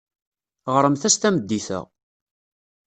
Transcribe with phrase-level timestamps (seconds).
[0.75, 1.79] Ɣremt-as tameddit-a.